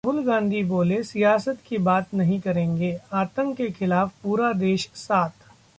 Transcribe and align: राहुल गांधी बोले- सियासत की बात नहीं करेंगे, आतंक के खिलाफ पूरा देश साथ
राहुल 0.05 0.23
गांधी 0.23 0.61
बोले- 0.63 1.03
सियासत 1.05 1.57
की 1.65 1.77
बात 1.77 2.13
नहीं 2.13 2.39
करेंगे, 2.39 2.91
आतंक 3.13 3.55
के 3.57 3.67
खिलाफ 3.69 4.11
पूरा 4.23 4.51
देश 4.53 4.89
साथ 4.95 5.29